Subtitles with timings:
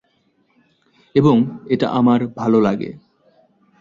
[1.15, 1.35] এবং
[1.65, 2.89] এটা আমার ভালো লাগে।